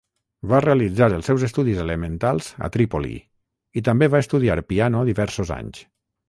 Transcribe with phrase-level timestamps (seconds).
[0.51, 3.13] Va realitzar els seus estudis elementals a Trípoli,
[3.83, 5.85] i també va estudiar piano diversos anys.